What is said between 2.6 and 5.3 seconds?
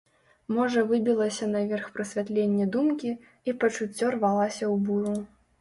думкі, і пачуццё рвалася ў буру.